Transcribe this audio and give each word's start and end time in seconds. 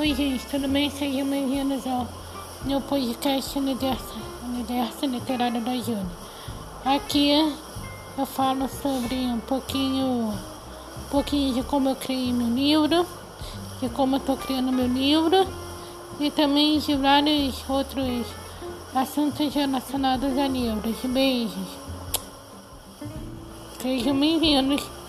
Oi, 0.00 0.14
gente, 0.14 0.46
tudo 0.46 0.66
bem? 0.66 0.88
Sejam 0.88 1.26
bem-vindos 1.26 1.86
ao 1.86 2.08
meu 2.64 2.80
podcast 2.80 3.58
Universo, 3.58 4.16
Universo 4.42 5.04
Literário 5.04 5.60
da 5.60 5.76
Júlia. 5.76 6.06
Aqui 6.86 7.54
eu 8.16 8.24
falo 8.24 8.66
sobre 8.66 9.14
um 9.14 9.40
pouquinho, 9.40 10.32
um 10.32 11.10
pouquinho 11.10 11.52
de 11.52 11.62
como 11.64 11.90
eu 11.90 11.96
criei 11.96 12.32
meu 12.32 12.48
livro, 12.48 13.06
de 13.78 13.90
como 13.90 14.16
eu 14.16 14.20
estou 14.20 14.38
criando 14.38 14.72
meu 14.72 14.86
livro 14.86 15.46
e 16.18 16.30
também 16.30 16.78
de 16.78 16.96
vários 16.96 17.62
outros 17.68 18.26
assuntos 18.94 19.54
relacionados 19.54 20.38
a 20.38 20.48
livros. 20.48 20.96
Beijos. 21.04 21.68
Sejam 23.82 24.18
bem-vindos. 24.18 24.99